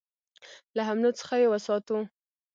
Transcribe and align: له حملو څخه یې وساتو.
له 0.75 0.81
حملو 0.87 1.11
څخه 1.19 1.35
یې 1.41 1.47
وساتو. 1.49 1.97